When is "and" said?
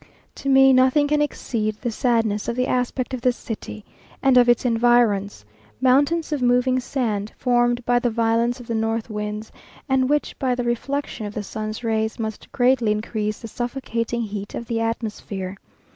4.23-4.35, 9.87-10.09